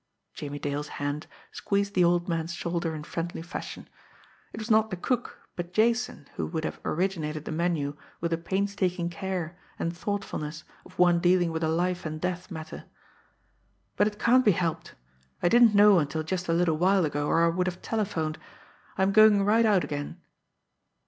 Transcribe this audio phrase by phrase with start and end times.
[0.33, 3.87] Jimmie Dale's hand squeezed the old man's shoulder in friendly fashion.
[4.51, 8.37] It was not the cook, but Jason, who would have originated the menu with the
[8.39, 12.85] painstaking care and thoughtfulness of one dealing with a life and death matter.
[13.95, 14.95] "But it can't be helped.
[15.43, 18.39] I didn't know until just a little while ago, or I would have telephoned.
[18.97, 20.19] I am going right out again."